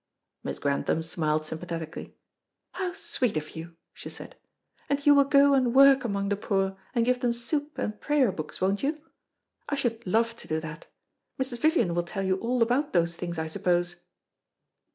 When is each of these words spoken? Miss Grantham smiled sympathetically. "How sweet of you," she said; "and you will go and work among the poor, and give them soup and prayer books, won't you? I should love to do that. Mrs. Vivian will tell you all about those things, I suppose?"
Miss 0.43 0.57
Grantham 0.57 1.03
smiled 1.03 1.45
sympathetically. 1.45 2.17
"How 2.71 2.93
sweet 2.93 3.37
of 3.37 3.55
you," 3.55 3.75
she 3.93 4.09
said; 4.09 4.35
"and 4.89 5.05
you 5.05 5.13
will 5.13 5.25
go 5.25 5.53
and 5.53 5.75
work 5.75 6.03
among 6.03 6.29
the 6.29 6.35
poor, 6.35 6.75
and 6.95 7.05
give 7.05 7.19
them 7.19 7.31
soup 7.33 7.77
and 7.77 8.01
prayer 8.01 8.31
books, 8.31 8.59
won't 8.59 8.81
you? 8.81 8.99
I 9.69 9.75
should 9.75 10.07
love 10.07 10.35
to 10.37 10.47
do 10.47 10.59
that. 10.59 10.87
Mrs. 11.39 11.59
Vivian 11.59 11.93
will 11.93 12.01
tell 12.01 12.23
you 12.23 12.37
all 12.37 12.63
about 12.63 12.93
those 12.93 13.15
things, 13.15 13.37
I 13.37 13.45
suppose?" 13.45 13.97